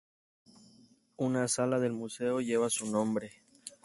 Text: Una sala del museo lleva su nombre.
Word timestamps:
Una 1.17 1.47
sala 1.47 1.79
del 1.79 1.93
museo 1.93 2.41
lleva 2.41 2.71
su 2.71 2.89
nombre. 2.91 3.33